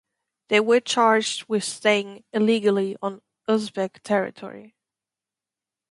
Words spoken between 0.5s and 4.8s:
were charged with staying illegally on Uzbek territory.